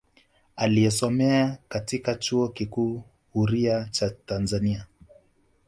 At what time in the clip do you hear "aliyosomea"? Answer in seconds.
0.55-1.57